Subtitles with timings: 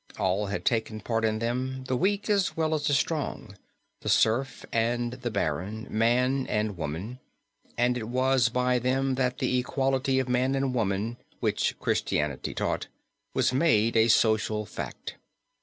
[0.17, 3.55] All had taken part in them, the weak as well as the strong,
[3.99, 7.19] the serf and the baron, man and woman,
[7.77, 12.87] and it was by them that the equality of man and woman, which Christianity taught,
[13.35, 15.17] was made a social fact.